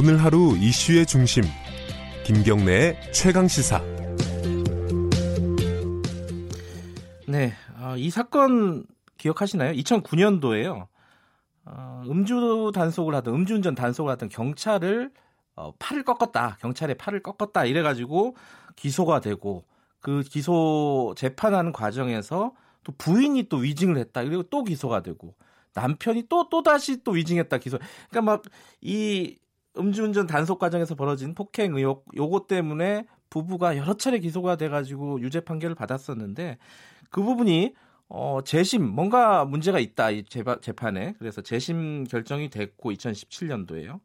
[0.00, 1.42] 오늘 하루 이슈의 중심
[2.24, 3.82] 김경래의 최강 시사.
[7.26, 8.86] 네, 어, 이 사건
[9.16, 9.72] 기억하시나요?
[9.72, 10.86] 2009년도에요.
[11.64, 15.10] 어, 음주 단속을 하던 음주운전 단속을 하던 경찰을
[15.56, 16.58] 어, 팔을 꺾었다.
[16.60, 17.64] 경찰의 팔을 꺾었다.
[17.64, 18.36] 이래가지고
[18.76, 19.64] 기소가 되고
[19.98, 22.52] 그 기소 재판하는 과정에서
[22.84, 24.22] 또 부인이 또 위증을 했다.
[24.22, 25.34] 그리고 또 기소가 되고
[25.74, 27.78] 남편이 또 또 다시 또 위증했다 기소.
[28.10, 28.42] 그러니까 막
[28.80, 29.36] 이
[29.78, 35.74] 음주운전 단속 과정에서 벌어진 폭행 의혹 요거 때문에 부부가 여러 차례 기소가 돼가지고 유죄 판결을
[35.74, 36.58] 받았었는데
[37.10, 37.74] 그 부분이
[38.08, 44.00] 어, 재심 뭔가 문제가 있다 이 재판에 그래서 재심 결정이 됐고 2017년도에요.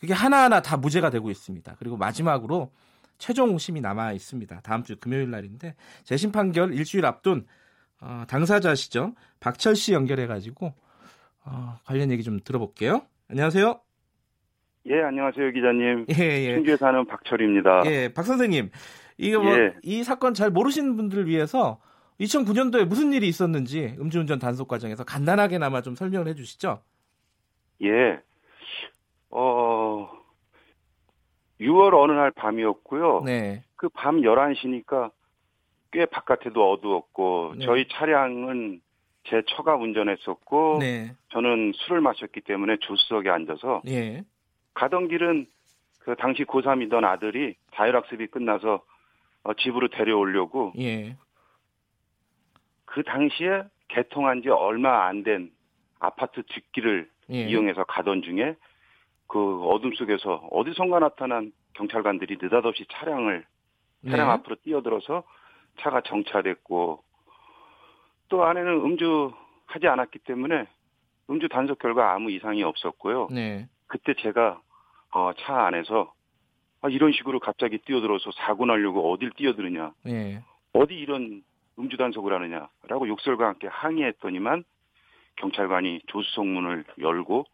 [0.00, 1.76] 그게 하나하나 다 무죄가 되고 있습니다.
[1.78, 2.72] 그리고 마지막으로
[3.18, 4.60] 최종 심이 남아 있습니다.
[4.62, 7.46] 다음 주 금요일 날인데 재심 판결 일주일 앞둔
[8.00, 10.74] 어, 당사자시죠 박철 씨 연결해 가지고
[11.44, 13.02] 어, 관련 얘기 좀 들어볼게요.
[13.28, 13.93] 안녕하세요.
[14.86, 16.06] 예, 안녕하세요, 기자님.
[16.18, 16.54] 예, 예.
[16.54, 17.82] 충주에 사는 박철입니다.
[17.86, 18.70] 예, 박 선생님.
[19.16, 19.74] 이거 뭐, 예.
[19.82, 21.80] 이 사건 잘 모르시는 분들을 위해서
[22.20, 26.80] 2009년도에 무슨 일이 있었는지 음주운전 단속 과정에서 간단하게나마 좀 설명을 해 주시죠.
[27.82, 28.20] 예.
[29.30, 30.10] 어,
[31.60, 33.22] 6월 어느 날 밤이었고요.
[33.24, 33.62] 네.
[33.76, 35.10] 그 밤 11시니까
[35.92, 37.64] 꽤 바깥에도 어두웠고, 네.
[37.64, 38.80] 저희 차량은
[39.24, 41.14] 제 처가 운전했었고, 네.
[41.30, 44.24] 저는 술을 마셨기 때문에 조수석에 앉아서 예.
[44.74, 45.46] 가던 길은
[46.00, 48.82] 그 당시 고3이던 아들이 자율학습이 끝나서
[49.44, 51.16] 어, 집으로 데려오려고 예.
[52.84, 55.50] 그 당시에 개통한 지 얼마 안 된
[55.98, 57.46] 아파트 뒷길을 예.
[57.46, 58.56] 이용해서 가던 중에
[59.26, 63.44] 그 어둠 속에서 어디선가 나타난 경찰관들이 느닷없이 차량을
[64.08, 64.32] 차량 네.
[64.34, 65.24] 앞으로 뛰어들어서
[65.80, 67.02] 차가 정차됐고
[68.28, 70.66] 또 안에는 음주하지 않았기 때문에
[71.30, 73.28] 음주 단속 결과 아무 이상이 없었고요.
[73.30, 73.66] 네.
[73.94, 74.60] 그때 제가
[75.12, 76.12] 어, 차 안에서
[76.80, 80.42] 아, 이런 식으로 갑자기 뛰어들어서 사고 나려고 어딜 뛰어드느냐 예.
[80.72, 81.44] 어디 이런
[81.78, 84.64] 음주 단속을 하느냐라고 욕설과 함께 항의했더니만
[85.36, 87.44] 경찰관이 조수석 문을 열고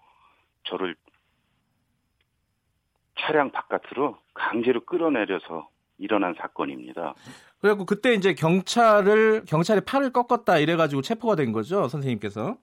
[0.64, 0.96] 저를
[3.18, 5.68] 차량 바깥으로 강제로 끌어내려서
[5.98, 7.14] 일어난 사건입니다.
[7.60, 12.56] 그래갖고 그때 이제 경찰을 경찰이 팔을 꺾었다 이래가지고 체포가 된 거죠 선생님께서.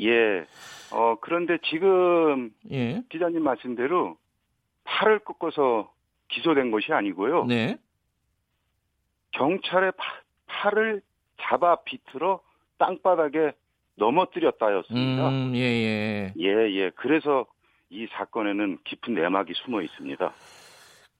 [0.00, 0.46] 예.
[0.92, 3.02] 어, 그런데 지금 예.
[3.10, 4.16] 기자님 말씀대로
[4.84, 5.92] 팔을 꺾어서
[6.28, 7.44] 기소된 것이 아니고요.
[7.46, 7.78] 네.
[9.32, 11.02] 경찰의 파- 팔을
[11.40, 12.40] 잡아 비틀어
[12.78, 13.52] 땅바닥에
[13.96, 15.28] 넘어뜨렸다였습니다.
[15.28, 16.32] 음, 예, 예.
[16.38, 16.90] 예, 예.
[16.96, 17.46] 그래서
[17.90, 20.32] 이 사건에는 깊은 내막이 숨어 있습니다.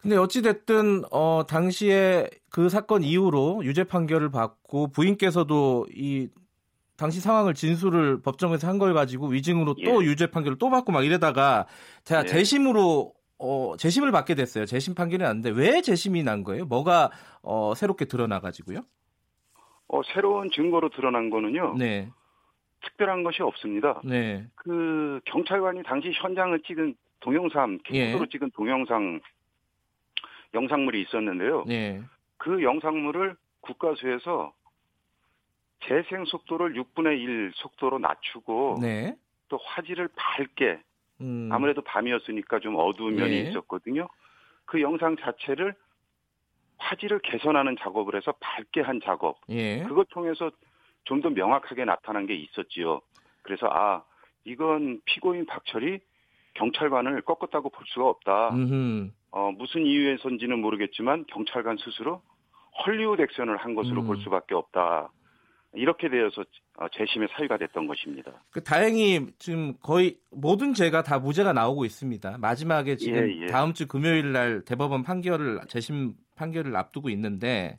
[0.00, 6.28] 근데 어찌됐든, 어, 당시에 그 사건 이후로 유죄 판결을 받고 부인께서도 이
[6.98, 10.06] 당시 상황을 진술을 법정에서 한 걸 가지고 위증으로 또 예.
[10.06, 11.66] 유죄 판결을 또 받고 막 이러다가
[12.04, 12.28] 제가 네.
[12.28, 14.66] 재심으로 어, 재심을 받게 됐어요.
[14.66, 16.64] 재심 판결이 났는데 왜 재심이 난 거예요?
[16.66, 17.10] 뭐가
[17.42, 18.80] 어, 새롭게 드러나 가지고요?
[19.88, 21.74] 어, 새로운 증거로 드러난 거는요.
[21.78, 22.10] 네.
[22.84, 24.00] 특별한 것이 없습니다.
[24.04, 24.46] 네.
[24.54, 28.28] 그 경찰관이 당시 현장을 찍은 동영상, 킥으로 예.
[28.30, 29.20] 찍은 동영상
[30.54, 31.64] 영상물이 있었는데요.
[31.66, 32.00] 네.
[32.36, 34.52] 그 영상물을 국가수에서
[35.80, 39.16] 재생 속도를 6분의 1 속도로 낮추고 네.
[39.48, 40.80] 또 화질을 밝게
[41.20, 41.48] 음.
[41.52, 43.40] 아무래도 밤이었으니까 좀 어두운 면이 예.
[43.42, 44.08] 있었거든요.
[44.64, 45.74] 그 영상 자체를
[46.78, 49.38] 화질을 개선하는 작업을 해서 밝게 한 작업.
[49.48, 49.82] 예.
[49.84, 50.50] 그걸 통해서
[51.04, 53.00] 좀 더 명확하게 나타난 게 있었지요.
[53.42, 54.04] 그래서 아
[54.44, 56.00] 이건 피고인 박철이
[56.54, 58.50] 경찰관을 꺾었다고 볼 수가 없다.
[58.50, 59.10] 음흠.
[59.30, 62.20] 어, 무슨 이유에선지는 모르겠지만 경찰관 스스로
[62.84, 64.06] 헐리우드 액션을 한 것으로 음.
[64.06, 65.10] 볼 수밖에 없다.
[65.78, 66.42] 이렇게 되어서
[66.78, 68.32] 어, 재심의 사유가 됐던 것입니다.
[68.50, 72.38] 그 다행히 지금 거의 모든 죄가 다 무죄가 나오고 있습니다.
[72.38, 73.46] 마지막에 지금 예, 예.
[73.46, 77.78] 다음 주 금요일 날 대법원 판결을 재심 판결을 앞두고 있는데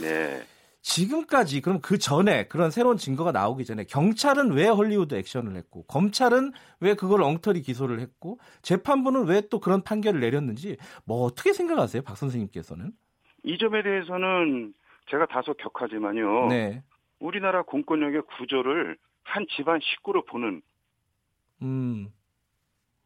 [0.00, 0.42] 네.
[0.82, 6.52] 지금까지 그럼 그 전에 그런 새로운 증거가 나오기 전에 경찰은 왜 헐리우드 액션을 했고 검찰은
[6.80, 12.16] 왜 그걸 엉터리 기소를 했고 재판부는 왜 또 그런 판결을 내렸는지 뭐 어떻게 생각하세요, 박
[12.16, 12.92] 선생님께서는?
[13.44, 14.74] 이 점에 대해서는
[15.10, 16.48] 제가 다소 격하지만요.
[16.48, 16.82] 네,
[17.18, 20.62] 우리나라 공권력의 구조를 한 집안 식구로 보는
[21.62, 22.12] 음,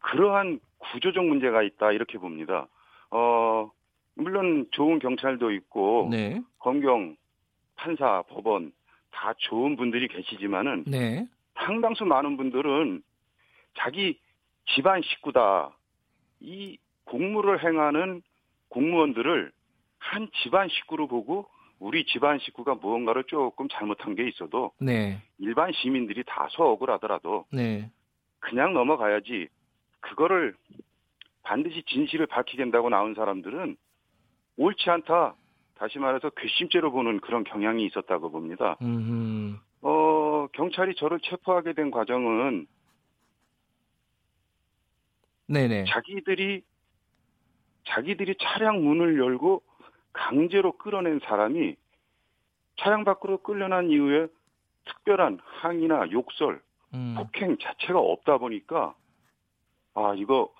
[0.01, 2.67] 그러한 구조적 문제가 있다 이렇게 봅니다.
[3.11, 3.71] 어
[4.15, 7.17] 물론 좋은 경찰도 있고 네, 검경,
[7.77, 8.73] 판사, 법원
[9.11, 13.03] 다 좋은 분들이 계시지만은 네, 상당수 많은 분들은
[13.77, 14.19] 자기
[14.75, 15.77] 집안 식구다.
[16.41, 18.23] 이 공무를 행하는
[18.69, 19.53] 공무원들을
[19.99, 21.49] 한 집안 식구로 보고
[21.79, 27.91] 우리 집안 식구가 무언가를 조금 잘못한 게 있어도 네, 일반 시민들이 다소 억울하더라도 네,
[28.41, 29.49] 그냥 넘어가야지
[30.01, 30.55] 그거를
[31.43, 33.77] 반드시 진실을 밝히겠다고 나온 사람들은
[34.57, 35.35] 옳지 않다.
[35.77, 38.77] 다시 말해서 괘씸죄로 보는 그런 경향이 있었다고 봅니다.
[38.83, 39.59] 음.
[39.81, 42.67] 어, 경찰이 저를 체포하게 된 과정은
[45.47, 45.85] 네네.
[45.89, 46.63] 자기들이
[47.87, 49.63] 자기들이 차량 문을 열고
[50.13, 51.77] 강제로 끌어낸 사람이
[52.77, 54.29] 차량 밖으로 끌려난 이후에
[54.85, 56.61] 특별한 항의나 욕설,
[56.95, 57.15] 음.
[57.17, 58.95] 폭행 자체가 없다 보니까
[59.95, 60.53] 아 이거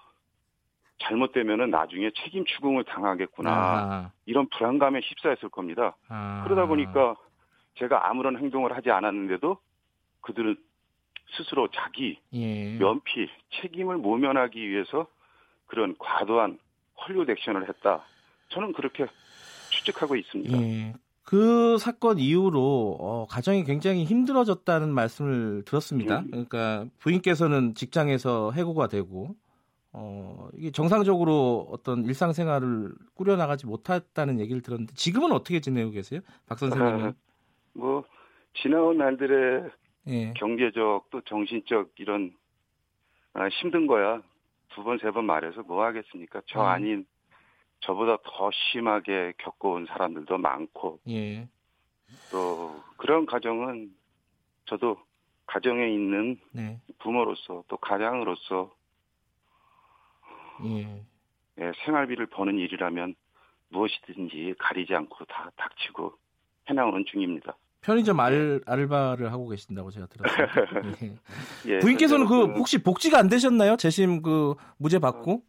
[0.99, 4.11] 잘못되면은 나중에 책임 추궁을 당하겠구나 아하.
[4.27, 5.97] 이런 불안감에 휩싸였을 겁니다.
[6.09, 6.43] 아.
[6.45, 7.17] 그러다 보니까
[7.75, 9.59] 제가 아무런 행동을 하지 않았는데도
[10.23, 10.57] 그들은
[11.37, 12.77] 스스로 자기 예.
[12.79, 13.29] 면피
[13.61, 15.07] 책임을 모면하기 위해서
[15.67, 16.59] 그런 과도한
[17.01, 18.05] 헐리우드 액션을 했다.
[18.49, 19.07] 저는 그렇게
[19.71, 20.59] 추측하고 있습니다.
[20.59, 20.95] 예.
[21.25, 26.21] 그 사건 이후로 어, 가정이 굉장히 힘들어졌다는 말씀을 들었습니다.
[26.21, 26.31] 음.
[26.31, 29.37] 그러니까 부인께서는 직장에서 해고가 되고
[29.93, 36.21] 어, 이게 정상적으로 어떤 일상생활을 꾸려나가지 못했다는 얘기를 들었는데 지금은 어떻게 지내고 계세요?
[36.47, 37.13] 박 선생님은?
[37.75, 38.05] 뭐
[38.63, 39.71] 지나온 날들의
[40.09, 40.33] 예.
[40.35, 42.33] 경제적 또 정신적 이런
[43.35, 44.23] 아, 힘든 거야
[44.75, 46.41] 두 번 세 번 말해서 뭐 하겠습니까?
[46.47, 46.67] 저 음.
[46.67, 47.07] 아닌
[47.81, 51.49] 저보다 더 심하게 겪어온 사람들도 많고 예.
[52.31, 53.95] 또 그런 가정은
[54.67, 54.99] 저도
[55.47, 56.81] 가정에 있는 네.
[56.99, 58.75] 부모로서 또 가장으로서
[60.65, 61.05] 예.
[61.61, 63.15] 예, 생활비를 버는 일이라면
[63.71, 66.13] 무엇이든지 가리지 않고 다 닥치고
[66.69, 67.57] 해나오는 중입니다.
[67.81, 70.47] 편의점 알, 알바를 하고 계신다고 제가 들었어요.
[71.67, 71.75] 예.
[71.75, 73.77] 예, 부인께서는 그 현재는 혹시 복지가 안 되셨나요?
[73.77, 75.43] 재심 그 무죄 받고?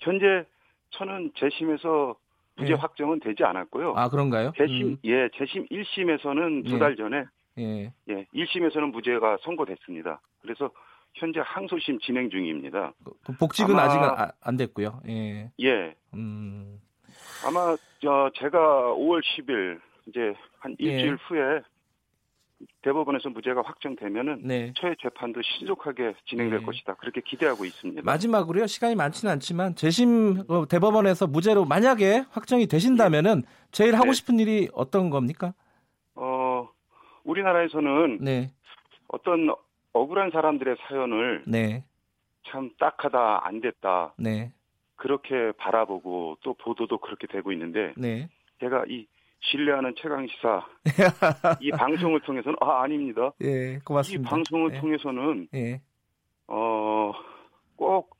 [0.00, 0.44] 현재
[0.90, 2.16] 저는 재심에서
[2.56, 2.74] 무죄 예.
[2.76, 3.94] 확정은 되지 않았고요.
[3.96, 4.52] 아 그런가요?
[4.56, 6.70] 재심 음, 예 재심 1심에서는 예.
[6.70, 7.24] 두달 전에
[7.58, 7.92] 예.
[8.08, 10.20] 예 1심에서는 무죄가 선고됐습니다.
[10.42, 10.70] 그래서
[11.14, 12.92] 현재 항소심 진행 중입니다.
[13.24, 15.00] 그 복직은 아마- 아직 안, 안 됐고요.
[15.08, 15.50] 예.
[15.60, 16.80] 예 음.
[17.46, 18.58] 아마 저 제가
[18.94, 20.84] 5월 10일 이제 한 예.
[20.84, 21.60] 일주일 후에
[22.82, 24.72] 대법원에서 무죄가 확정되면은 네.
[24.76, 26.64] 처의 재판도 신속하게 진행될 예.
[26.64, 26.94] 것이다.
[26.94, 28.02] 그렇게 기대하고 있습니다.
[28.02, 28.66] 마지막으로요.
[28.66, 34.12] 시간이 많지는 않지만 재심 어, 대법원에서 무죄로 만약에 확정이 되신다면은 제일 하고 네.
[34.12, 35.54] 싶은 일이 어떤 겁니까?
[36.14, 36.68] 어
[37.24, 38.50] 우리나라에서는 네.
[39.08, 39.54] 어떤
[39.92, 41.84] 억울한 사람들의 사연을 네.
[42.48, 44.52] 참 딱하다 안 됐다 네.
[44.96, 48.28] 그렇게 바라보고 또 보도도 그렇게 되고 있는데 네.
[48.60, 49.06] 제가 이
[49.40, 50.66] 신뢰하는 최강 시사
[51.60, 53.32] 이 방송을 통해서는 아 아닙니다.
[53.42, 53.74] 예.
[53.74, 54.28] 이 고맙습니다.
[54.30, 54.80] 방송을 예.
[54.80, 55.80] 통해서는 예.
[56.46, 58.16] 어꼭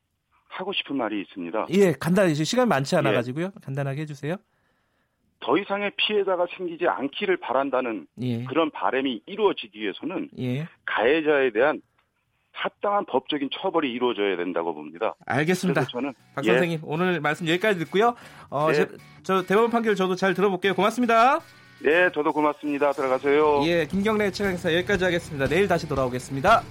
[0.49, 1.67] 하고 싶은 말이 있습니다.
[1.71, 3.15] 예, 간단히 시간이 많지 않아 예.
[3.15, 3.51] 가지고요.
[3.65, 4.37] 간단하게 해 주세요.
[5.41, 8.45] 더 이상의 피해자가 생기지 않기를 바란다는 예.
[8.45, 10.67] 그런 바람이 이루어지기 위해서는 예.
[10.85, 11.81] 가해자에 대한
[12.53, 15.15] 합당한 법적인 처벌이 이루어져야 된다고 봅니다.
[15.27, 15.85] 알겠습니다.
[15.85, 18.15] 저는 박 예, 선생님 오늘 말씀 여기까지 듣고요.
[18.51, 18.75] 어, 네.
[18.75, 18.89] 제-
[19.23, 20.75] 저 대법원 판결 저도 잘 들어볼게요.
[20.75, 21.39] 고맙습니다.
[21.81, 22.91] 네, 저도 고맙습니다.
[22.93, 23.63] 들어가세요.
[23.67, 25.47] 예, 김경래 최강사 여기까지 하겠습니다.
[25.47, 26.63] 내일 다시 돌아오겠습니다.